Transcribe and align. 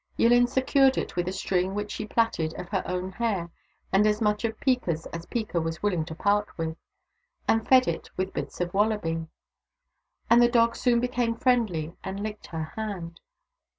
Yillin 0.17 0.47
secured 0.49 0.97
it 0.97 1.15
with 1.15 1.27
a 1.27 1.31
string 1.31 1.75
which 1.75 1.91
she 1.91 2.07
plaited 2.07 2.55
of 2.59 2.69
her 2.69 2.81
own 2.87 3.11
hair 3.11 3.51
and 3.93 4.07
as 4.07 4.19
much 4.19 4.43
of 4.43 4.59
Peeka's 4.59 5.05
as 5.13 5.27
Peeka 5.27 5.61
was 5.61 5.83
willing 5.83 6.05
to 6.05 6.15
part 6.15 6.47
with, 6.57 6.75
and 7.47 7.67
fed 7.67 7.87
it 7.87 8.09
with 8.17 8.33
bits 8.33 8.59
of 8.59 8.73
wallaby; 8.73 9.27
and 10.27 10.41
the 10.41 10.49
dog 10.49 10.75
soon 10.75 10.99
became 11.01 11.35
friendly 11.35 11.93
and 12.03 12.21
licked 12.23 12.47
her 12.47 12.73
hand. 12.75 13.19